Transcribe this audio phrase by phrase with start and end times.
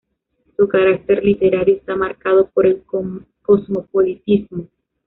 [0.57, 2.83] Su carácter literario está marcado por el
[3.43, 4.67] cosmopolitismo.